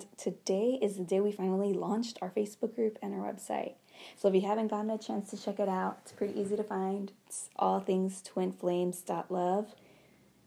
And 0.00 0.18
today 0.18 0.78
is 0.80 0.96
the 0.96 1.04
day 1.04 1.20
we 1.20 1.30
finally 1.30 1.74
launched 1.74 2.18
our 2.22 2.30
Facebook 2.30 2.74
group 2.74 2.98
and 3.02 3.12
our 3.12 3.20
website. 3.20 3.74
So 4.16 4.28
if 4.28 4.34
you 4.34 4.40
haven't 4.40 4.68
gotten 4.68 4.90
a 4.90 4.96
chance 4.96 5.30
to 5.30 5.36
check 5.36 5.60
it 5.60 5.68
out, 5.68 5.98
it's 6.02 6.12
pretty 6.12 6.40
easy 6.40 6.56
to 6.56 6.64
find. 6.64 7.12
It's 7.26 7.50
all 7.56 7.80
things 7.80 8.22
twinflames.love. 8.22 9.74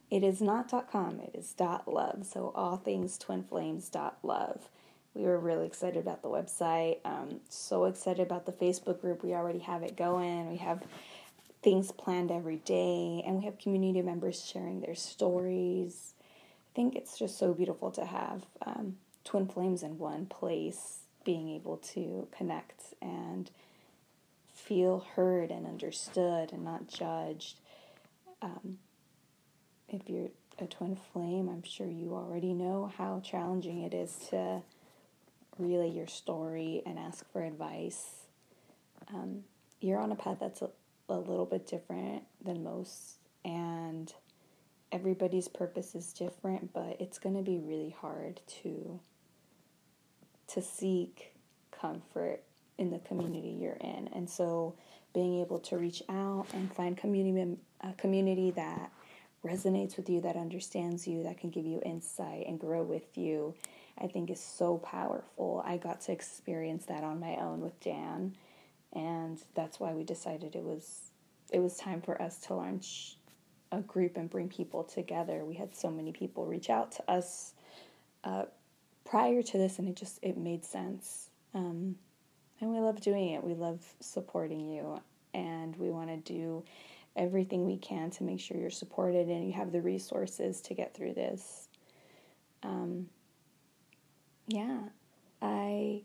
It 0.10 0.24
is 0.24 0.42
not 0.42 0.70
.com, 0.92 1.20
it 1.20 1.36
is 1.36 1.54
.love. 1.60 2.26
So 2.26 2.52
all 2.56 2.78
things 2.78 3.20
twinflames.love. 3.20 4.70
We 5.14 5.22
were 5.22 5.40
really 5.40 5.68
excited 5.68 6.02
about 6.02 6.24
the 6.24 6.30
website. 6.30 6.98
Um, 7.06 7.42
so 7.50 7.86
excited 7.86 8.26
about 8.26 8.48
the 8.48 8.54
Facebook 8.54 9.02
group. 9.02 9.24
We 9.24 9.34
already 9.34 9.60
have 9.60 9.84
it 9.84 9.96
going. 9.96 10.50
We 10.50 10.58
have 10.58 10.82
things 11.62 11.92
planned 11.92 12.32
every 12.32 12.58
day, 12.58 13.24
and 13.24 13.38
we 13.38 13.46
have 13.46 13.60
community 13.60 14.02
members 14.02 14.44
sharing 14.44 14.82
their 14.82 14.96
stories. 14.96 16.16
I 16.22 16.76
think 16.76 16.96
it's 16.96 17.20
just 17.20 17.38
so 17.38 17.54
beautiful 17.54 17.92
to 17.92 18.06
have 18.06 18.46
um, 18.66 18.98
twin 19.24 19.48
flames 19.48 19.84
in 19.84 19.98
one 19.98 20.26
place, 20.26 21.00
being 21.24 21.50
able 21.50 21.78
to 21.78 22.28
connect 22.36 22.94
and 23.02 23.50
feel 24.54 25.06
heard 25.16 25.52
and 25.52 25.66
understood 25.66 26.52
and 26.52 26.64
not 26.64 26.88
judged. 26.88 27.60
Um, 28.42 28.78
if 29.90 30.10
you're 30.10 30.30
a 30.60 30.66
twin 30.66 30.96
flame, 30.96 31.50
I'm 31.50 31.64
sure 31.64 31.88
you 31.88 32.14
already 32.14 32.54
know 32.54 32.92
how 32.98 33.22
challenging 33.24 33.82
it 33.82 33.94
is 33.94 34.16
to 34.30 34.62
relay 35.58 35.90
your 35.90 36.08
story 36.08 36.82
and 36.86 37.00
ask 37.00 37.30
for 37.32 37.44
advice. 37.44 38.26
Um, 39.14 39.44
you're 39.82 40.00
on 40.00 40.12
a 40.12 40.16
path 40.16 40.38
that's 40.40 40.62
a, 40.62 40.70
a 41.10 41.18
little 41.18 41.46
bit 41.46 41.68
different 41.68 42.24
than 42.44 42.64
most, 42.64 43.18
and 43.44 44.14
everybody's 44.92 45.48
purpose 45.48 45.96
is 45.96 46.14
different, 46.14 46.74
but 46.74 46.98
it's 47.00 47.20
going 47.20 47.36
to 47.36 47.42
be 47.42 47.58
really 47.58 47.96
hard 48.00 48.42
to 48.62 49.00
to 50.54 50.62
seek 50.62 51.34
comfort 51.72 52.42
in 52.78 52.90
the 52.90 53.00
community 53.00 53.58
you're 53.60 53.78
in. 53.82 54.10
And 54.14 54.30
so 54.30 54.76
being 55.14 55.40
able 55.42 55.60
to 55.60 55.78
reach 55.78 56.02
out 56.10 56.46
and 56.54 56.74
find 56.74 56.98
community 56.98 57.58
a 57.82 57.94
community 57.94 58.52
that 58.52 58.92
resonates 59.46 59.98
with 59.98 60.10
you, 60.10 60.22
that 60.22 60.36
understands 60.36 61.08
you, 61.08 61.24
that 61.24 61.38
can 61.38 61.50
give 61.50 61.66
you 61.66 61.82
insight 61.86 62.46
and 62.48 62.60
grow 62.60 62.82
with 62.82 63.18
you, 63.18 63.54
I 64.02 64.08
think 64.08 64.30
is 64.30 64.40
so 64.40 64.78
powerful. 64.78 65.62
I 65.66 65.78
got 65.78 66.02
to 66.02 66.12
experience 66.12 66.86
that 66.86 67.04
on 67.04 67.20
my 67.20 67.36
own 67.36 67.60
with 67.60 67.78
Dan, 67.82 68.36
and 68.94 69.38
that's 69.54 69.80
why 69.80 69.94
we 69.94 70.04
decided 70.04 70.56
it 70.56 70.64
was 70.64 71.12
it 71.52 71.60
was 71.60 71.78
time 71.78 72.02
for 72.02 72.20
us 72.22 72.38
to 72.38 72.56
launch 72.56 73.18
a 73.72 73.82
group 73.82 74.18
and 74.18 74.30
bring 74.30 74.50
people 74.50 74.84
together. 74.84 75.46
We 75.46 75.56
had 75.56 75.76
so 75.76 75.92
many 75.92 76.12
people 76.12 76.46
reach 76.46 76.70
out 76.70 76.92
to 76.94 77.12
us 77.12 77.54
uh, 78.24 78.46
prior 79.14 79.44
to 79.44 79.60
this, 79.60 79.78
and 79.78 79.88
it 79.88 79.96
just 79.96 80.18
it 80.24 80.40
made 80.40 80.66
sense. 80.66 81.30
Um, 81.54 81.98
and 82.60 82.72
we 82.72 82.80
love 82.80 83.00
doing 83.00 83.30
it. 83.30 83.44
We 83.44 83.54
love 83.54 83.80
supporting 84.00 84.72
you, 84.72 85.00
and 85.36 85.76
we 85.76 85.92
want 85.92 86.10
to 86.10 86.18
do 86.18 86.64
everything 87.16 87.68
we 87.68 87.78
can 87.78 88.10
to 88.10 88.24
make 88.24 88.40
sure 88.40 88.58
you're 88.58 88.72
supported 88.72 89.28
and 89.28 89.46
you 89.46 89.54
have 89.54 89.72
the 89.72 89.84
resources 89.84 90.62
to 90.62 90.74
get 90.74 90.96
through 90.96 91.14
this. 91.14 91.68
Um, 92.64 93.06
yeah, 94.48 94.80
I 95.44 96.02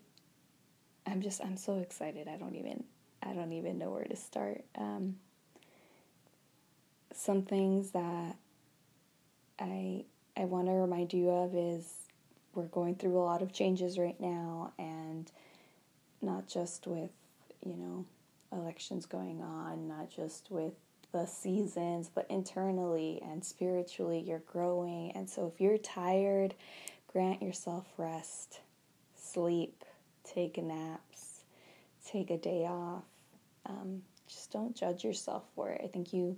I'm 1.06 1.22
just 1.22 1.40
I'm 1.42 1.56
so 1.56 1.78
excited. 1.78 2.28
I 2.28 2.36
don't 2.36 2.56
even 2.56 2.84
I 3.22 3.32
don't 3.32 3.54
even 3.54 3.78
know 3.78 3.88
where 3.88 4.04
to 4.04 4.16
start. 4.16 4.66
Um, 4.76 5.16
some 7.14 7.40
things 7.40 7.92
that 7.92 8.36
I 9.58 10.04
I 10.36 10.44
want 10.44 10.66
to 10.66 10.72
remind 10.72 11.14
you 11.14 11.30
of 11.30 11.54
is 11.54 12.07
we're 12.58 12.64
going 12.64 12.96
through 12.96 13.16
a 13.16 13.22
lot 13.22 13.40
of 13.40 13.52
changes 13.52 13.98
right 13.98 14.20
now 14.20 14.72
and 14.80 15.30
not 16.20 16.48
just 16.48 16.88
with, 16.88 17.10
you 17.64 17.76
know, 17.76 18.04
elections 18.52 19.06
going 19.06 19.40
on, 19.40 19.86
not 19.86 20.10
just 20.10 20.50
with 20.50 20.72
the 21.12 21.24
seasons, 21.24 22.10
but 22.12 22.26
internally 22.28 23.22
and 23.22 23.44
spiritually, 23.44 24.18
you're 24.26 24.40
growing. 24.40 25.12
And 25.12 25.30
so 25.30 25.46
if 25.54 25.60
you're 25.60 25.78
tired, 25.78 26.54
grant 27.06 27.40
yourself 27.40 27.86
rest, 27.96 28.60
sleep, 29.14 29.84
take 30.24 30.60
naps, 30.60 31.44
take 32.04 32.30
a 32.30 32.36
day 32.36 32.66
off. 32.66 33.04
Um, 33.66 34.02
just 34.26 34.50
don't 34.50 34.74
judge 34.74 35.04
yourself 35.04 35.44
for 35.54 35.70
it. 35.70 35.80
I 35.84 35.86
think 35.86 36.12
you 36.12 36.36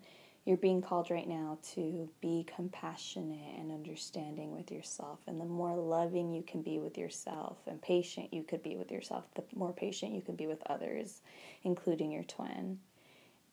you're 0.51 0.57
being 0.57 0.83
called 0.83 1.13
right 1.13 1.29
now 1.29 1.57
to 1.63 2.11
be 2.21 2.45
compassionate 2.57 3.57
and 3.57 3.71
understanding 3.71 4.51
with 4.51 4.73
yourself. 4.73 5.21
And 5.29 5.41
the 5.41 5.45
more 5.45 5.77
loving 5.77 6.35
you 6.35 6.43
can 6.43 6.61
be 6.61 6.81
with 6.81 6.99
yourself 6.99 7.59
and 7.69 7.81
patient 7.81 8.35
you 8.35 8.43
could 8.43 8.61
be 8.61 8.75
with 8.75 8.91
yourself, 8.91 9.33
the 9.37 9.45
more 9.55 9.73
patient 9.73 10.13
you 10.13 10.21
can 10.21 10.35
be 10.35 10.49
with 10.49 10.61
others, 10.67 11.21
including 11.63 12.11
your 12.11 12.25
twin. 12.25 12.81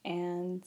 And 0.05 0.63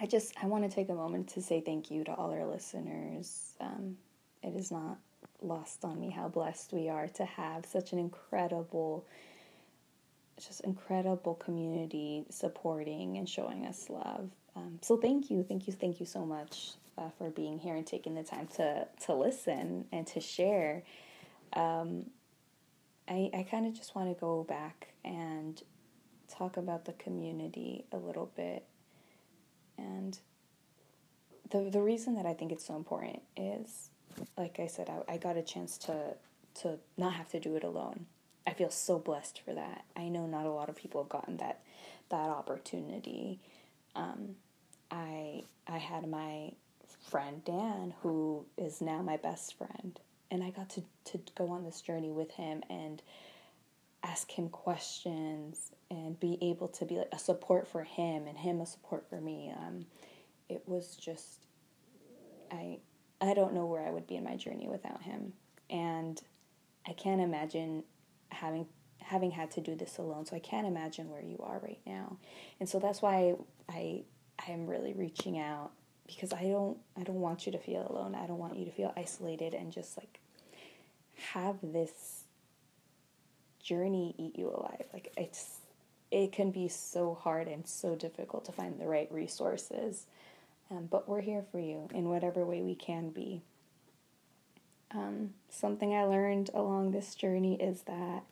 I 0.00 0.06
just 0.06 0.34
I 0.42 0.46
want 0.46 0.68
to 0.68 0.74
take 0.74 0.88
a 0.88 0.94
moment 0.94 1.28
to 1.28 1.42
say 1.42 1.60
thank 1.60 1.88
you 1.88 2.02
to 2.02 2.12
all 2.12 2.32
our 2.32 2.44
listeners. 2.44 3.54
Um, 3.60 3.96
it 4.42 4.56
is 4.56 4.72
not 4.72 4.98
lost 5.40 5.84
on 5.84 6.00
me 6.00 6.10
how 6.10 6.26
blessed 6.26 6.72
we 6.72 6.88
are 6.88 7.06
to 7.06 7.24
have 7.24 7.66
such 7.66 7.92
an 7.92 8.00
incredible 8.00 9.06
just 10.44 10.62
incredible 10.62 11.36
community 11.36 12.24
supporting 12.30 13.18
and 13.18 13.28
showing 13.28 13.64
us 13.64 13.88
love. 13.88 14.28
Um, 14.54 14.78
so 14.82 14.96
thank 14.96 15.30
you, 15.30 15.42
thank 15.42 15.66
you, 15.66 15.72
thank 15.72 16.00
you 16.00 16.06
so 16.06 16.24
much 16.24 16.72
uh, 16.98 17.08
for 17.16 17.30
being 17.30 17.58
here 17.58 17.74
and 17.74 17.86
taking 17.86 18.14
the 18.14 18.22
time 18.22 18.46
to 18.56 18.86
to 19.06 19.14
listen 19.14 19.86
and 19.92 20.06
to 20.08 20.20
share. 20.20 20.82
Um, 21.54 22.06
I 23.08 23.30
I 23.34 23.46
kind 23.50 23.66
of 23.66 23.74
just 23.74 23.94
want 23.94 24.14
to 24.14 24.20
go 24.20 24.44
back 24.44 24.88
and 25.04 25.62
talk 26.28 26.56
about 26.56 26.84
the 26.84 26.92
community 26.94 27.84
a 27.92 27.96
little 27.96 28.30
bit, 28.36 28.64
and 29.78 30.18
the 31.50 31.70
the 31.70 31.80
reason 31.82 32.14
that 32.16 32.26
I 32.26 32.34
think 32.34 32.52
it's 32.52 32.66
so 32.66 32.76
important 32.76 33.22
is, 33.36 33.90
like 34.36 34.60
I 34.60 34.66
said, 34.66 34.90
I, 34.90 35.14
I 35.14 35.16
got 35.16 35.36
a 35.36 35.42
chance 35.42 35.78
to 35.78 36.14
to 36.62 36.78
not 36.98 37.14
have 37.14 37.30
to 37.30 37.40
do 37.40 37.56
it 37.56 37.64
alone. 37.64 38.06
I 38.46 38.52
feel 38.52 38.70
so 38.70 38.98
blessed 38.98 39.40
for 39.40 39.54
that. 39.54 39.84
I 39.96 40.08
know 40.08 40.26
not 40.26 40.46
a 40.46 40.50
lot 40.50 40.68
of 40.68 40.76
people 40.76 41.02
have 41.02 41.08
gotten 41.08 41.38
that 41.38 41.60
that 42.10 42.28
opportunity. 42.28 43.40
Um, 43.94 44.36
I 44.90 45.44
I 45.66 45.78
had 45.78 46.08
my 46.08 46.52
friend 47.10 47.44
Dan, 47.44 47.94
who 48.02 48.46
is 48.56 48.80
now 48.80 49.02
my 49.02 49.16
best 49.16 49.56
friend, 49.56 49.98
and 50.30 50.42
I 50.42 50.50
got 50.50 50.70
to 50.70 50.82
to 51.06 51.20
go 51.34 51.48
on 51.48 51.64
this 51.64 51.80
journey 51.80 52.10
with 52.10 52.30
him 52.32 52.62
and 52.70 53.02
ask 54.02 54.30
him 54.30 54.48
questions 54.48 55.72
and 55.90 56.18
be 56.18 56.38
able 56.42 56.68
to 56.68 56.84
be 56.84 56.96
like 56.96 57.08
a 57.12 57.18
support 57.18 57.68
for 57.68 57.84
him 57.84 58.26
and 58.26 58.36
him 58.36 58.60
a 58.60 58.66
support 58.66 59.08
for 59.08 59.20
me. 59.20 59.52
Um, 59.56 59.86
it 60.48 60.62
was 60.66 60.96
just 60.96 61.46
I 62.50 62.78
I 63.20 63.34
don't 63.34 63.54
know 63.54 63.66
where 63.66 63.86
I 63.86 63.90
would 63.90 64.06
be 64.06 64.16
in 64.16 64.24
my 64.24 64.36
journey 64.36 64.68
without 64.68 65.02
him, 65.02 65.32
and 65.70 66.20
I 66.86 66.92
can't 66.92 67.20
imagine 67.20 67.84
having 68.30 68.66
having 69.04 69.30
had 69.30 69.50
to 69.52 69.60
do 69.60 69.74
this 69.74 69.98
alone. 69.98 70.26
So 70.26 70.36
I 70.36 70.38
can't 70.38 70.66
imagine 70.66 71.10
where 71.10 71.22
you 71.22 71.38
are 71.42 71.60
right 71.62 71.80
now. 71.86 72.16
And 72.60 72.68
so 72.68 72.78
that's 72.78 73.02
why 73.02 73.34
I 73.68 74.02
I 74.38 74.50
am 74.50 74.66
really 74.66 74.92
reaching 74.92 75.38
out 75.38 75.70
because 76.06 76.32
I 76.32 76.42
don't 76.42 76.78
I 76.98 77.02
don't 77.02 77.20
want 77.20 77.46
you 77.46 77.52
to 77.52 77.58
feel 77.58 77.86
alone. 77.90 78.14
I 78.14 78.26
don't 78.26 78.38
want 78.38 78.56
you 78.56 78.64
to 78.64 78.70
feel 78.70 78.92
isolated 78.96 79.54
and 79.54 79.72
just 79.72 79.96
like 79.96 80.20
have 81.32 81.56
this 81.62 82.24
journey 83.62 84.14
eat 84.18 84.38
you 84.38 84.48
alive. 84.48 84.86
Like 84.92 85.12
it's 85.16 85.58
it 86.10 86.32
can 86.32 86.50
be 86.50 86.68
so 86.68 87.14
hard 87.14 87.48
and 87.48 87.66
so 87.66 87.94
difficult 87.94 88.44
to 88.44 88.52
find 88.52 88.78
the 88.78 88.86
right 88.86 89.10
resources. 89.10 90.06
Um, 90.70 90.86
but 90.90 91.08
we're 91.08 91.22
here 91.22 91.44
for 91.50 91.58
you 91.58 91.88
in 91.94 92.08
whatever 92.08 92.44
way 92.44 92.62
we 92.62 92.74
can 92.74 93.10
be. 93.10 93.42
Um, 94.94 95.30
something 95.48 95.94
I 95.94 96.04
learned 96.04 96.50
along 96.52 96.90
this 96.90 97.14
journey 97.14 97.60
is 97.60 97.82
that 97.82 98.24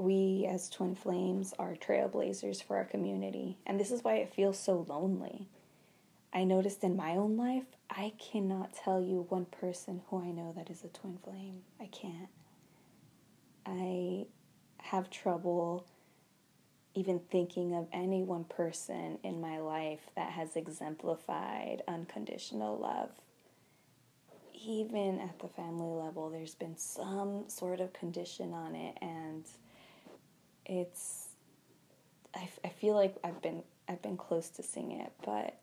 we 0.00 0.46
as 0.48 0.70
twin 0.70 0.94
flames 0.94 1.54
are 1.58 1.74
trailblazers 1.74 2.62
for 2.62 2.76
our 2.76 2.84
community, 2.84 3.58
and 3.66 3.78
this 3.78 3.90
is 3.90 4.02
why 4.02 4.14
it 4.16 4.34
feels 4.34 4.58
so 4.58 4.84
lonely. 4.88 5.48
I 6.32 6.44
noticed 6.44 6.84
in 6.84 6.96
my 6.96 7.12
own 7.12 7.36
life, 7.36 7.64
I 7.90 8.12
cannot 8.18 8.72
tell 8.72 9.00
you 9.00 9.26
one 9.28 9.46
person 9.46 10.02
who 10.08 10.22
I 10.22 10.30
know 10.30 10.52
that 10.56 10.70
is 10.70 10.84
a 10.84 10.88
twin 10.88 11.18
flame. 11.22 11.62
I 11.80 11.86
can't. 11.86 12.28
I 13.66 14.26
have 14.78 15.10
trouble 15.10 15.86
even 16.94 17.20
thinking 17.30 17.74
of 17.74 17.86
any 17.92 18.22
one 18.22 18.44
person 18.44 19.18
in 19.22 19.40
my 19.40 19.58
life 19.58 20.00
that 20.16 20.30
has 20.30 20.56
exemplified 20.56 21.82
unconditional 21.86 22.78
love 22.78 23.10
even 24.66 25.18
at 25.20 25.38
the 25.38 25.48
family 25.48 25.88
level, 25.88 26.30
there's 26.30 26.54
been 26.54 26.76
some 26.76 27.44
sort 27.48 27.80
of 27.80 27.92
condition 27.92 28.52
on 28.52 28.74
it, 28.74 28.96
and 29.00 29.44
it's. 30.66 31.28
I, 32.34 32.48
I 32.64 32.68
feel 32.68 32.94
like 32.94 33.16
I've 33.24 33.42
been 33.42 33.62
I've 33.88 34.02
been 34.02 34.16
close 34.16 34.48
to 34.50 34.62
seeing 34.62 34.92
it, 34.92 35.12
but 35.24 35.56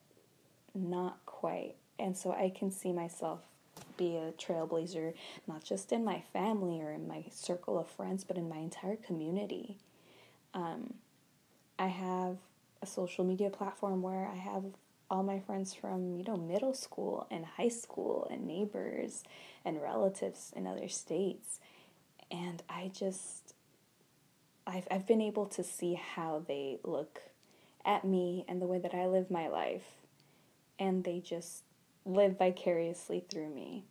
not 0.74 1.18
quite. 1.26 1.74
And 1.98 2.16
so 2.16 2.32
I 2.32 2.52
can 2.56 2.70
see 2.70 2.92
myself 2.92 3.40
be 3.96 4.16
a 4.16 4.32
trailblazer, 4.32 5.14
not 5.46 5.64
just 5.64 5.92
in 5.92 6.04
my 6.04 6.22
family 6.32 6.80
or 6.80 6.92
in 6.92 7.08
my 7.08 7.24
circle 7.30 7.78
of 7.78 7.88
friends, 7.88 8.24
but 8.24 8.36
in 8.36 8.48
my 8.48 8.58
entire 8.58 8.96
community. 8.96 9.78
Um, 10.54 10.94
I 11.78 11.88
have 11.88 12.36
a 12.82 12.86
social 12.86 13.24
media 13.24 13.50
platform 13.50 14.02
where 14.02 14.26
I 14.26 14.36
have 14.36 14.64
all 15.10 15.22
my 15.22 15.40
friends 15.40 15.74
from, 15.74 16.16
you 16.16 16.24
know, 16.24 16.36
middle 16.36 16.74
school 16.74 17.26
and 17.30 17.44
high 17.44 17.68
school 17.68 18.28
and 18.30 18.46
neighbors 18.46 19.24
and 19.64 19.80
relatives 19.80 20.52
in 20.54 20.66
other 20.66 20.88
states. 20.88 21.60
And 22.30 22.62
I 22.68 22.90
just, 22.92 23.47
I've, 24.68 24.86
I've 24.90 25.06
been 25.06 25.22
able 25.22 25.46
to 25.46 25.64
see 25.64 25.94
how 25.94 26.44
they 26.46 26.78
look 26.84 27.20
at 27.86 28.04
me 28.04 28.44
and 28.46 28.60
the 28.60 28.66
way 28.66 28.78
that 28.78 28.94
I 28.94 29.06
live 29.06 29.30
my 29.30 29.48
life. 29.48 29.86
And 30.78 31.02
they 31.02 31.20
just 31.20 31.62
live 32.04 32.38
vicariously 32.38 33.24
through 33.28 33.48
me. 33.48 33.84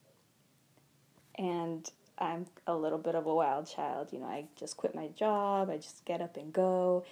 And 1.35 1.89
I'm 2.19 2.45
a 2.67 2.75
little 2.75 2.99
bit 2.99 3.15
of 3.15 3.25
a 3.25 3.33
wild 3.33 3.67
child. 3.67 4.09
You 4.11 4.19
know, 4.19 4.27
I 4.27 4.45
just 4.55 4.77
quit 4.77 4.93
my 4.93 5.07
job, 5.09 5.69
I 5.69 5.77
just 5.77 6.05
get 6.05 6.21
up 6.21 6.37
and 6.37 6.53
go. 6.53 7.03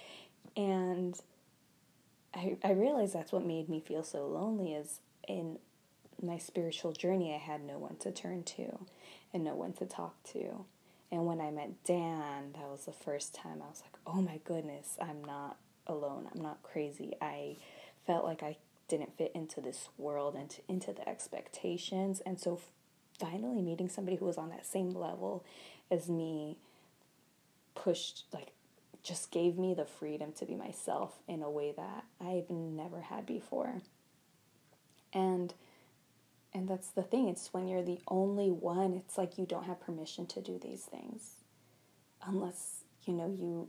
And 0.56 1.18
I, 2.34 2.56
I 2.62 2.70
realized 2.70 3.14
that's 3.14 3.32
what 3.32 3.44
made 3.44 3.68
me 3.68 3.80
feel 3.80 4.04
so 4.04 4.26
lonely 4.26 4.74
is 4.74 5.00
in 5.26 5.58
my 6.22 6.38
spiritual 6.38 6.92
journey, 6.92 7.34
I 7.34 7.38
had 7.38 7.64
no 7.64 7.78
one 7.78 7.96
to 7.96 8.12
turn 8.12 8.44
to 8.44 8.86
and 9.34 9.44
no 9.44 9.54
one 9.54 9.72
to 9.74 9.86
talk 9.86 10.22
to. 10.32 10.64
And 11.10 11.26
when 11.26 11.40
I 11.40 11.50
met 11.50 11.84
Dan, 11.84 12.52
that 12.54 12.68
was 12.68 12.84
the 12.86 12.92
first 12.92 13.34
time 13.34 13.62
I 13.62 13.68
was 13.68 13.82
like, 13.82 13.96
oh 14.06 14.20
my 14.20 14.40
goodness, 14.44 14.96
I'm 15.00 15.22
not 15.24 15.56
alone. 15.86 16.28
I'm 16.34 16.42
not 16.42 16.62
crazy. 16.62 17.14
I 17.20 17.56
felt 18.06 18.24
like 18.24 18.42
I 18.42 18.56
didn't 18.88 19.16
fit 19.16 19.32
into 19.34 19.60
this 19.60 19.88
world 19.98 20.34
and 20.34 20.50
to, 20.50 20.62
into 20.68 20.92
the 20.92 21.08
expectations. 21.08 22.20
And 22.26 22.40
so 22.40 22.60
finally 23.18 23.62
meeting 23.62 23.88
somebody 23.88 24.16
who 24.16 24.26
was 24.26 24.38
on 24.38 24.50
that 24.50 24.66
same 24.66 24.90
level 24.90 25.44
as 25.90 26.08
me 26.08 26.58
pushed, 27.74 28.24
like, 28.32 28.48
just 29.02 29.30
gave 29.30 29.56
me 29.56 29.72
the 29.74 29.84
freedom 29.84 30.32
to 30.32 30.44
be 30.44 30.56
myself 30.56 31.20
in 31.28 31.42
a 31.42 31.50
way 31.50 31.72
that 31.76 32.04
I've 32.20 32.50
never 32.50 33.02
had 33.02 33.24
before. 33.24 33.82
And 35.12 35.54
and 36.56 36.66
that's 36.66 36.88
the 36.88 37.02
thing, 37.02 37.28
it's 37.28 37.52
when 37.52 37.68
you're 37.68 37.82
the 37.82 38.00
only 38.08 38.50
one, 38.50 38.94
it's 38.94 39.18
like 39.18 39.36
you 39.36 39.44
don't 39.44 39.66
have 39.66 39.78
permission 39.78 40.24
to 40.28 40.40
do 40.40 40.58
these 40.58 40.84
things. 40.84 41.34
Unless, 42.24 42.84
you 43.04 43.12
know, 43.12 43.28
you 43.28 43.68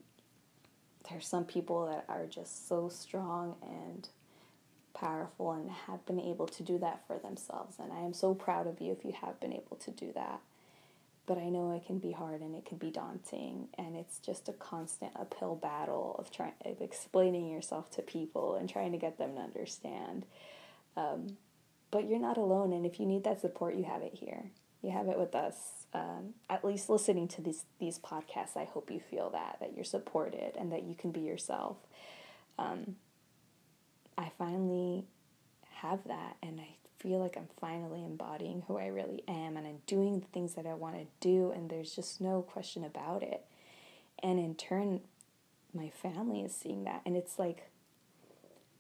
there's 1.10 1.28
some 1.28 1.44
people 1.44 1.88
that 1.88 2.06
are 2.08 2.26
just 2.26 2.68
so 2.68 2.90
strong 2.90 3.56
and 3.62 4.08
powerful 4.94 5.52
and 5.52 5.70
have 5.70 6.06
been 6.06 6.20
able 6.20 6.48
to 6.48 6.64
do 6.64 6.78
that 6.80 7.06
for 7.08 7.18
themselves. 7.18 7.76
And 7.78 7.92
I 7.92 8.00
am 8.00 8.14
so 8.14 8.34
proud 8.34 8.68
of 8.68 8.80
you 8.82 8.94
if 8.94 9.04
you 9.04 9.14
have 9.22 9.40
been 9.40 9.54
able 9.54 9.78
to 9.82 9.92
do 9.92 10.12
that. 10.16 10.40
But 11.26 11.38
I 11.38 11.50
know 11.50 11.74
it 11.74 11.86
can 11.86 12.00
be 12.00 12.14
hard 12.14 12.40
and 12.40 12.56
it 12.56 12.66
can 12.66 12.78
be 12.78 12.90
daunting, 12.90 13.68
and 13.78 13.98
it's 13.98 14.18
just 14.20 14.48
a 14.48 14.54
constant 14.54 15.12
uphill 15.20 15.56
battle 15.56 16.16
of 16.18 16.32
trying 16.32 16.54
of 16.64 16.82
explaining 16.82 17.50
yourself 17.50 17.92
to 17.92 18.02
people 18.02 18.56
and 18.56 18.70
trying 18.70 18.94
to 18.94 18.98
get 18.98 19.18
them 19.18 19.36
to 19.36 19.42
understand. 19.42 20.26
Um, 20.96 21.36
but 21.92 22.08
you're 22.08 22.20
not 22.20 22.38
alone, 22.38 22.74
and 22.74 22.86
if 22.86 23.00
you 23.00 23.06
need 23.06 23.24
that 23.24 23.42
support, 23.42 23.76
you 23.76 23.84
have 23.84 24.02
it 24.02 24.14
here. 24.14 24.52
You 24.82 24.92
have 24.92 25.08
it 25.08 25.18
with 25.18 25.36
us. 25.36 25.56
Um, 25.94 26.34
at 26.50 26.64
least 26.64 26.90
listening 26.90 27.28
to 27.30 27.42
these 27.42 27.66
these 27.80 27.98
podcasts, 27.98 28.56
I 28.56 28.66
hope 28.66 28.92
you 28.92 29.00
feel 29.00 29.30
that 29.32 29.58
that 29.60 29.74
you're 29.76 29.86
supported 29.86 30.56
and 30.58 30.72
that 30.72 30.84
you 30.84 30.96
can 30.96 31.12
be 31.12 31.22
yourself. 31.22 31.78
Um, 32.60 32.98
I 34.18 34.32
finally 34.38 35.06
have 35.82 36.00
that, 36.08 36.38
and 36.42 36.60
I 36.60 36.76
feel 37.00 37.20
like 37.20 37.38
I'm 37.38 37.50
finally 37.62 38.04
embodying 38.04 38.64
who 38.68 38.78
I 38.78 38.88
really 38.88 39.24
am, 39.28 39.58
and 39.58 39.68
I'm 39.68 39.80
doing 39.86 40.20
the 40.20 40.26
things 40.28 40.56
that 40.56 40.66
I 40.66 40.74
want 40.74 40.96
to 40.96 41.06
do, 41.20 41.52
and 41.52 41.70
there's 41.70 41.96
just 41.96 42.20
no 42.20 42.42
question 42.42 42.84
about 42.84 43.24
it. 43.24 43.46
And 44.22 44.40
in 44.40 44.56
turn, 44.56 45.02
my 45.74 45.90
family 45.90 46.42
is 46.42 46.56
seeing 46.56 46.84
that, 46.86 47.02
and 47.06 47.16
it's 47.16 47.38
like 47.38 47.70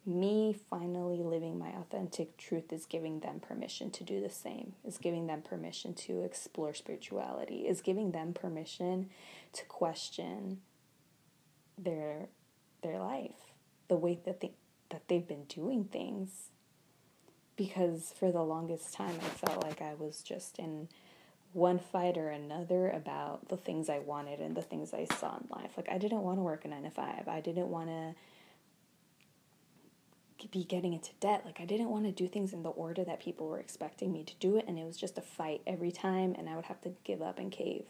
me 0.07 0.55
finally 0.69 1.21
living 1.21 1.59
my 1.59 1.69
authentic 1.69 2.37
truth 2.37 2.71
is 2.71 2.85
giving 2.85 3.19
them 3.19 3.41
permission 3.41 3.91
to 3.91 4.03
do 4.05 4.21
the 4.21 4.29
same, 4.29 4.73
is 4.85 4.97
giving 4.97 5.27
them 5.27 5.41
permission 5.41 5.93
to 5.93 6.21
explore 6.21 6.73
spirituality, 6.73 7.67
is 7.67 7.81
giving 7.81 8.11
them 8.11 8.33
permission 8.33 9.09
to 9.53 9.65
question 9.65 10.59
their 11.77 12.29
their 12.81 12.99
life, 12.99 13.51
the 13.89 13.97
way 13.97 14.17
that 14.25 14.39
they 14.39 14.53
that 14.89 15.07
they've 15.09 15.27
been 15.27 15.43
doing 15.43 15.83
things. 15.83 16.51
Because 17.57 18.13
for 18.17 18.31
the 18.31 18.43
longest 18.43 18.93
time 18.93 19.19
I 19.19 19.29
felt 19.29 19.63
like 19.63 19.81
I 19.81 19.95
was 19.95 20.21
just 20.21 20.57
in 20.57 20.87
one 21.51 21.79
fight 21.79 22.17
or 22.17 22.29
another 22.29 22.89
about 22.89 23.49
the 23.49 23.57
things 23.57 23.89
I 23.89 23.99
wanted 23.99 24.39
and 24.39 24.55
the 24.55 24.61
things 24.61 24.93
I 24.93 25.05
saw 25.05 25.37
in 25.37 25.47
life. 25.49 25.71
Like 25.75 25.89
I 25.89 25.97
didn't 25.97 26.21
want 26.21 26.37
to 26.37 26.43
work 26.43 26.63
a 26.65 26.67
9 26.67 26.83
to 26.83 26.91
5. 26.91 27.27
I 27.27 27.41
didn't 27.41 27.69
want 27.69 27.89
to 27.89 28.15
be 30.51 30.63
getting 30.63 30.93
into 30.93 31.11
debt. 31.19 31.43
Like 31.45 31.59
I 31.59 31.65
didn't 31.65 31.89
want 31.89 32.05
to 32.05 32.11
do 32.11 32.27
things 32.27 32.53
in 32.53 32.63
the 32.63 32.69
order 32.69 33.03
that 33.03 33.19
people 33.19 33.47
were 33.47 33.59
expecting 33.59 34.13
me 34.13 34.23
to 34.23 34.33
do 34.39 34.57
it 34.57 34.65
and 34.67 34.77
it 34.77 34.85
was 34.85 34.97
just 34.97 35.17
a 35.17 35.21
fight 35.21 35.61
every 35.65 35.91
time 35.91 36.35
and 36.37 36.47
I 36.47 36.55
would 36.55 36.65
have 36.65 36.81
to 36.81 36.93
give 37.03 37.21
up 37.21 37.39
and 37.39 37.51
cave. 37.51 37.85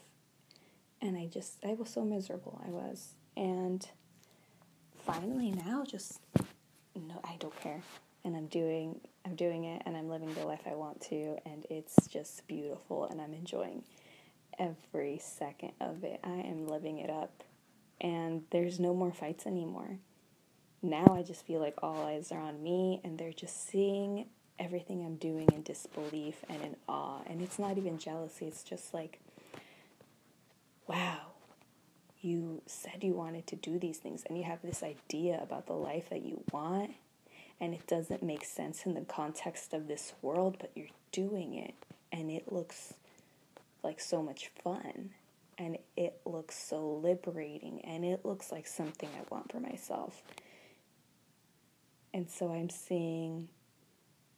And 1.00 1.16
I 1.16 1.26
just 1.26 1.58
I 1.64 1.74
was 1.74 1.90
so 1.90 2.04
miserable. 2.04 2.60
I 2.66 2.70
was. 2.70 3.14
And 3.36 3.86
finally 5.04 5.50
now 5.50 5.84
just 5.84 6.20
no 6.96 7.20
I 7.24 7.36
don't 7.38 7.58
care. 7.60 7.82
And 8.24 8.36
I'm 8.36 8.46
doing 8.46 9.00
I'm 9.24 9.34
doing 9.34 9.64
it 9.64 9.82
and 9.84 9.96
I'm 9.96 10.08
living 10.08 10.32
the 10.34 10.46
life 10.46 10.62
I 10.66 10.74
want 10.74 11.00
to 11.02 11.36
and 11.44 11.66
it's 11.68 12.06
just 12.06 12.46
beautiful 12.46 13.04
and 13.04 13.20
I'm 13.20 13.34
enjoying 13.34 13.84
every 14.58 15.18
second 15.22 15.72
of 15.80 16.02
it. 16.02 16.20
I 16.24 16.40
am 16.40 16.66
living 16.66 16.98
it 16.98 17.10
up. 17.10 17.44
And 18.00 18.44
there's 18.50 18.78
no 18.78 18.94
more 18.94 19.12
fights 19.12 19.44
anymore 19.44 19.98
now 20.88 21.14
I 21.16 21.22
just 21.22 21.46
feel 21.46 21.60
like 21.60 21.74
all 21.82 22.06
eyes 22.06 22.32
are 22.32 22.40
on 22.40 22.62
me 22.62 23.00
and 23.04 23.18
they're 23.18 23.32
just 23.32 23.68
seeing 23.68 24.26
everything 24.58 25.04
I'm 25.04 25.16
doing 25.16 25.48
in 25.52 25.62
disbelief 25.62 26.44
and 26.48 26.62
in 26.62 26.76
awe. 26.88 27.20
And 27.26 27.40
it's 27.40 27.58
not 27.58 27.78
even 27.78 27.98
jealousy, 27.98 28.46
it's 28.46 28.64
just 28.64 28.92
like, 28.92 29.20
wow, 30.86 31.20
you 32.20 32.62
said 32.66 33.04
you 33.04 33.12
wanted 33.12 33.46
to 33.48 33.56
do 33.56 33.78
these 33.78 33.98
things 33.98 34.24
and 34.28 34.36
you 34.36 34.44
have 34.44 34.62
this 34.62 34.82
idea 34.82 35.38
about 35.42 35.66
the 35.66 35.74
life 35.74 36.10
that 36.10 36.22
you 36.22 36.42
want, 36.52 36.92
and 37.60 37.74
it 37.74 37.86
doesn't 37.86 38.22
make 38.22 38.44
sense 38.44 38.84
in 38.86 38.94
the 38.94 39.00
context 39.02 39.72
of 39.72 39.88
this 39.88 40.12
world, 40.22 40.56
but 40.58 40.70
you're 40.74 40.86
doing 41.12 41.54
it 41.54 41.74
and 42.12 42.30
it 42.30 42.52
looks 42.52 42.94
like 43.82 44.00
so 44.00 44.22
much 44.22 44.50
fun 44.62 45.10
and 45.56 45.78
it 45.96 46.20
looks 46.24 46.56
so 46.56 47.00
liberating 47.02 47.80
and 47.82 48.04
it 48.04 48.24
looks 48.24 48.52
like 48.52 48.66
something 48.66 49.08
I 49.16 49.22
want 49.30 49.50
for 49.50 49.60
myself. 49.60 50.22
And 52.18 52.28
so 52.28 52.52
I'm 52.52 52.68
seeing, 52.68 53.46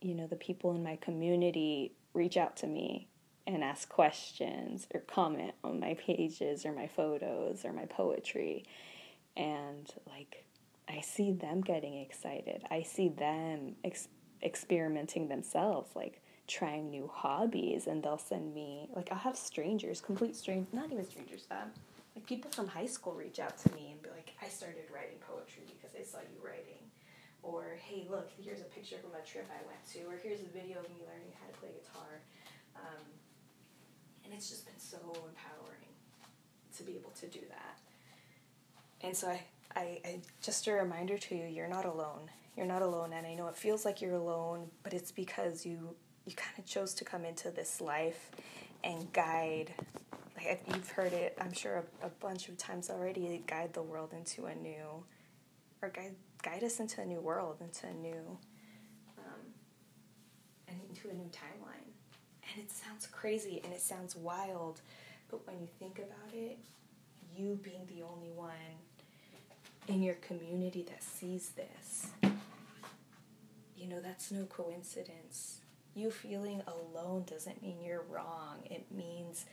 you 0.03 0.15
know, 0.15 0.27
the 0.27 0.37
people 0.37 0.77
in 0.77 0.83
my 0.83 0.97
community 0.97 1.95
reach 2.13 2.37
out 2.37 2.55
to 2.59 2.67
me 2.67 3.09
and 3.47 3.65
ask 3.65 3.89
questions 3.89 4.87
or 4.93 5.01
comment 5.01 5.55
on 5.65 5.81
my 5.81 5.95
pages 5.95 6.67
or 6.67 6.73
my 6.73 6.89
photos 6.89 7.65
or 7.65 7.73
my 7.73 7.87
poetry. 7.87 8.67
And 9.35 9.91
like, 10.07 10.45
I 10.91 11.01
see 11.01 11.33
them 11.33 11.63
getting 11.63 11.97
excited. 11.97 12.65
I 12.71 12.83
see 12.83 13.09
them 13.09 13.77
ex- 13.83 14.09
experimenting 14.43 15.29
themselves, 15.29 15.97
like 15.97 16.21
trying 16.47 16.91
new 16.91 17.11
hobbies. 17.11 17.87
And 17.87 18.03
they'll 18.03 18.19
send 18.19 18.53
me, 18.53 18.91
like, 18.95 19.09
I'll 19.11 19.17
have 19.17 19.39
strangers, 19.39 20.03
complete 20.03 20.37
strangers, 20.37 20.75
not 20.75 20.93
even 20.93 21.07
strangers, 21.07 21.47
um, 21.51 21.71
like 22.15 22.27
people 22.27 22.51
from 22.51 22.69
high 22.69 22.85
school 22.85 23.15
reach 23.15 23.39
out 23.39 23.57
to 23.57 23.73
me 23.75 23.93
and 23.93 24.03
be 24.03 24.11
like, 24.11 24.35
I 24.43 24.49
started 24.49 24.85
writing 24.93 25.17
poetry 25.27 25.63
because 25.67 25.97
I 25.99 26.05
saw 26.05 26.19
you 26.19 26.47
writing 26.47 26.80
or 27.43 27.77
hey, 27.83 28.07
look, 28.11 28.31
here's 28.39 28.61
a 28.61 28.65
picture 28.65 28.97
from 28.99 29.13
a 29.15 29.25
trip 29.27 29.49
I 29.51 29.67
went 29.67 29.85
to, 29.93 30.01
or 30.11 30.19
here's 30.23 30.41
a 30.41 30.51
video 30.53 30.81
of 30.81 30.89
me 30.89 30.97
learning 31.07 31.33
how 31.41 31.47
to 31.47 31.53
play 31.59 31.71
guitar. 31.71 32.23
Um, 32.77 33.05
and 34.25 34.35
it's 34.35 34.49
just 34.49 34.67
been 34.67 34.79
so 34.79 34.99
empowering 34.99 35.95
to 36.77 36.83
be 36.83 36.93
able 36.97 37.11
to 37.11 37.27
do 37.27 37.41
that. 37.49 37.79
And 39.03 39.17
so 39.17 39.29
I, 39.29 39.43
I, 39.75 40.01
I 40.05 40.21
just 40.43 40.67
a 40.67 40.73
reminder 40.73 41.19
to 41.19 41.35
you, 41.35 41.47
you're 41.47 41.69
not 41.69 41.85
alone. 41.85 42.31
You're 42.57 42.67
not 42.67 42.83
alone, 42.83 43.13
and 43.13 43.27
I 43.27 43.35
know 43.35 43.49
it 43.49 43.57
feels 43.57 43.85
like 43.85 44.03
you're 44.03 44.15
alone, 44.15 44.69
but 44.83 44.93
it's 44.93 45.13
because 45.13 45.65
you 45.65 45.95
you 46.27 46.35
kind 46.35 46.59
of 46.59 46.67
chose 46.67 46.95
to 46.95 47.05
come 47.05 47.25
into 47.25 47.51
this 47.51 47.81
life 47.81 48.31
and 48.85 49.13
guide 49.13 49.73
like 50.37 50.63
you've 50.69 50.91
heard 50.91 51.13
it 51.13 51.37
i'm 51.41 51.53
sure 51.53 51.85
a, 52.03 52.07
a 52.07 52.09
bunch 52.21 52.49
of 52.49 52.57
times 52.57 52.91
already 52.91 53.43
guide 53.47 53.73
the 53.73 53.83
world 53.83 54.13
into 54.13 54.47
a 54.47 54.55
new 54.55 55.03
or 55.83 55.89
guide 55.89 56.15
guide 56.43 56.65
us 56.65 56.81
into 56.81 57.01
a 57.01 57.05
new 57.07 57.21
world, 57.21 57.59
into 57.61 57.87
a 57.87 57.93
new, 57.93 58.39
um, 59.19 59.41
and 60.69 60.77
into 60.89 61.09
a 61.11 61.13
new 61.13 61.29
timeline. 61.29 61.93
And 62.43 62.65
it 62.65 62.71
sounds 62.71 63.07
crazy 63.07 63.61
and 63.63 63.73
it 63.73 63.81
sounds 63.81 64.17
wild, 64.17 64.81
but 65.31 65.47
when 65.47 65.61
you 65.61 65.69
think 65.79 65.99
about 65.99 66.35
it, 66.35 66.59
you 67.37 67.59
being 67.63 67.87
the 67.87 68.03
only 68.03 68.31
one 68.31 68.51
in 69.89 70.03
your 70.03 70.15
community 70.17 70.83
that 70.89 71.03
sees 71.03 71.51
this, 71.51 72.09
you 73.77 73.87
know, 73.89 74.01
that's 74.01 74.31
no 74.31 74.45
coincidence. 74.47 75.61
you 75.95 76.11
feeling 76.11 76.63
alone 76.67 77.25
doesn't 77.29 77.61
mean 77.63 77.81
you're 77.83 78.05
wrong. 78.09 78.59
It 78.71 78.87
means 78.93 79.45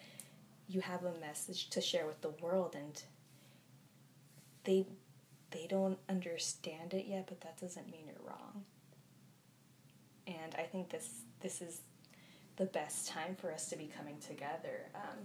you 0.67 0.81
have 0.81 1.03
a 1.03 1.13
message 1.19 1.69
to 1.71 1.81
share 1.81 2.05
with 2.05 2.21
the 2.21 2.29
world 2.41 2.75
and 2.75 3.01
they 4.63 4.85
they 5.57 5.67
don't 5.67 5.97
understand 6.07 6.93
it 6.93 7.05
yet, 7.07 7.25
but 7.27 7.41
that 7.41 7.59
doesn't 7.59 7.89
mean 7.89 8.01
you're 8.05 8.27
wrong. 8.27 8.63
And 10.27 10.53
I 10.55 10.63
think 10.63 10.89
this 10.89 11.21
this 11.41 11.61
is 11.61 11.81
the 12.57 12.65
best 12.65 13.07
time 13.07 13.35
for 13.35 13.51
us 13.51 13.69
to 13.69 13.75
be 13.75 13.89
coming 13.97 14.17
together. 14.19 14.89
Um, 14.93 15.17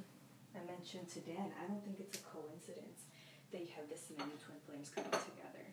I 0.54 0.64
mentioned 0.70 1.08
to 1.10 1.20
Dan, 1.20 1.52
I 1.62 1.66
don't 1.66 1.82
think 1.84 1.96
it's 2.00 2.18
a 2.18 2.22
coincidence 2.22 3.04
that 3.50 3.60
you 3.60 3.68
have 3.76 3.88
this 3.88 4.08
many 4.16 4.32
twin 4.44 4.58
flames 4.66 4.90
coming 4.90 5.10
together. 5.10 5.66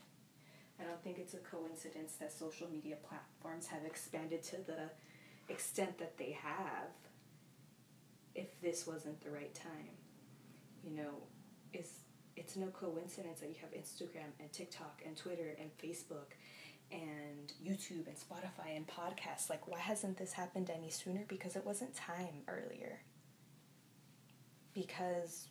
I 0.79 0.83
don't 0.83 1.01
think 1.03 1.17
it's 1.19 1.33
a 1.33 1.37
coincidence 1.37 2.13
that 2.19 2.31
social 2.31 2.67
media 2.69 2.95
platforms 3.07 3.67
have 3.67 3.83
expanded 3.85 4.43
to 4.43 4.57
the 4.57 4.89
extent 5.49 5.97
that 5.99 6.17
they 6.17 6.37
have 6.41 6.91
if 8.35 8.59
this 8.61 8.87
wasn't 8.87 9.21
the 9.21 9.31
right 9.31 9.53
time. 9.53 9.95
You 10.83 10.95
know, 10.95 11.13
it's 11.73 11.91
it's 12.39 12.55
no 12.55 12.67
coincidence 12.67 13.41
that 13.41 13.49
you 13.49 13.55
have 13.59 13.71
Instagram 13.71 14.31
and 14.39 14.51
TikTok 14.51 15.01
and 15.05 15.15
Twitter 15.15 15.55
and 15.59 15.69
Facebook 15.77 16.33
and 16.91 17.53
YouTube 17.63 18.07
and 18.07 18.15
Spotify 18.17 18.75
and 18.75 18.87
podcasts. 18.87 19.49
Like 19.49 19.67
why 19.67 19.79
hasn't 19.79 20.17
this 20.17 20.31
happened 20.31 20.71
any 20.73 20.89
sooner? 20.89 21.25
Because 21.27 21.55
it 21.55 21.65
wasn't 21.65 21.93
time 21.95 22.43
earlier. 22.47 23.01
Because 24.73 25.47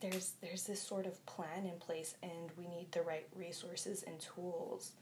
there's 0.00 0.32
there's 0.40 0.64
this 0.64 0.80
sort 0.80 1.06
of 1.06 1.24
plan 1.26 1.66
in 1.66 1.78
place 1.78 2.14
and 2.22 2.50
we 2.56 2.66
need 2.68 2.90
the 2.92 3.02
right 3.02 3.26
resources 3.34 4.04
and 4.04 4.20
tools. 4.20 4.92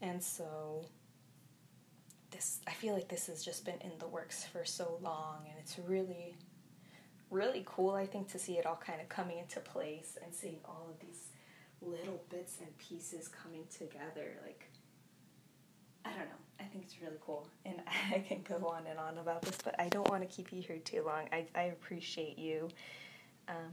And 0.00 0.22
so 0.22 0.86
this 2.30 2.60
I 2.66 2.72
feel 2.72 2.94
like 2.94 3.08
this 3.08 3.26
has 3.26 3.44
just 3.44 3.66
been 3.66 3.80
in 3.82 3.92
the 3.98 4.08
works 4.08 4.44
for 4.44 4.64
so 4.64 4.98
long 5.02 5.44
and 5.48 5.58
it's 5.58 5.78
really 5.78 6.36
really 7.32 7.64
cool 7.66 7.94
I 7.94 8.06
think 8.06 8.30
to 8.32 8.38
see 8.38 8.58
it 8.58 8.66
all 8.66 8.80
kind 8.84 9.00
of 9.00 9.08
coming 9.08 9.38
into 9.38 9.58
place 9.60 10.18
and 10.22 10.34
seeing 10.34 10.58
all 10.64 10.86
of 10.90 11.00
these 11.00 11.28
little 11.80 12.22
bits 12.30 12.58
and 12.60 12.76
pieces 12.78 13.28
coming 13.28 13.64
together 13.76 14.38
like 14.44 14.68
I 16.04 16.10
don't 16.10 16.28
know. 16.28 16.42
I 16.60 16.64
think 16.64 16.84
it's 16.84 17.00
really 17.00 17.18
cool. 17.24 17.46
And 17.64 17.76
I 18.12 18.18
can 18.18 18.42
go 18.42 18.66
on 18.66 18.86
and 18.88 18.98
on 18.98 19.18
about 19.18 19.42
this, 19.42 19.58
but 19.62 19.74
I 19.78 19.88
don't 19.88 20.08
want 20.10 20.28
to 20.28 20.34
keep 20.34 20.52
you 20.52 20.62
here 20.62 20.78
too 20.78 21.02
long. 21.04 21.28
I, 21.32 21.46
I 21.54 21.62
appreciate 21.64 22.38
you 22.38 22.68
um, 23.48 23.72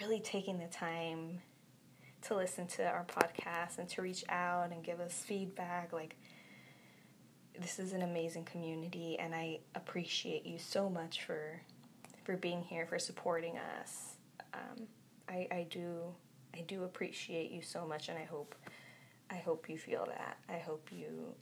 really 0.00 0.20
taking 0.20 0.58
the 0.58 0.66
time 0.66 1.40
to 2.22 2.34
listen 2.34 2.66
to 2.66 2.84
our 2.84 3.04
podcast 3.04 3.78
and 3.78 3.88
to 3.90 4.02
reach 4.02 4.24
out 4.28 4.72
and 4.72 4.82
give 4.82 5.00
us 5.00 5.12
feedback. 5.12 5.92
Like, 5.92 6.16
this 7.58 7.78
is 7.78 7.92
an 7.92 8.02
amazing 8.02 8.44
community, 8.44 9.16
and 9.18 9.34
I 9.34 9.60
appreciate 9.74 10.44
you 10.44 10.58
so 10.58 10.88
much 10.88 11.22
for 11.22 11.60
for 12.24 12.36
being 12.36 12.62
here, 12.62 12.86
for 12.86 12.98
supporting 12.98 13.58
us. 13.78 14.16
Um, 14.52 14.86
I, 15.28 15.46
I 15.50 15.66
do 15.70 16.14
I 16.56 16.60
do 16.62 16.84
appreciate 16.84 17.50
you 17.50 17.62
so 17.62 17.86
much, 17.86 18.08
and 18.08 18.18
I 18.18 18.24
hope 18.24 18.54
I 19.30 19.36
hope 19.36 19.68
you 19.68 19.78
feel 19.78 20.06
that. 20.06 20.38
I 20.48 20.58
hope 20.58 20.88
you 20.92 21.34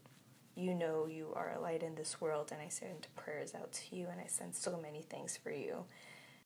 you 0.54 0.74
know 0.74 1.06
you 1.06 1.32
are 1.34 1.54
a 1.56 1.60
light 1.60 1.82
in 1.82 1.94
this 1.94 2.20
world, 2.20 2.50
and 2.52 2.60
I 2.60 2.68
send 2.68 3.06
prayers 3.16 3.54
out 3.54 3.72
to 3.72 3.96
you, 3.96 4.08
and 4.10 4.20
I 4.20 4.26
send 4.26 4.54
so 4.54 4.78
many 4.80 5.02
things 5.02 5.36
for 5.36 5.50
you. 5.50 5.84